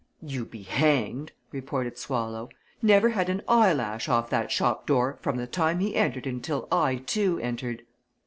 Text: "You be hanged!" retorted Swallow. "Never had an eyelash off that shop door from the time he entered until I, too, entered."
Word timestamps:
"You 0.23 0.45
be 0.45 0.63
hanged!" 0.63 1.31
retorted 1.51 1.95
Swallow. 1.95 2.49
"Never 2.81 3.09
had 3.09 3.29
an 3.29 3.43
eyelash 3.47 4.09
off 4.09 4.31
that 4.31 4.49
shop 4.51 4.87
door 4.87 5.19
from 5.21 5.37
the 5.37 5.45
time 5.45 5.77
he 5.77 5.93
entered 5.93 6.25
until 6.25 6.67
I, 6.71 6.95
too, 6.95 7.37
entered." 7.37 7.85